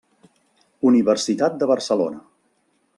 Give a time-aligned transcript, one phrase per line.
[0.91, 2.23] Universitat de Barcelona.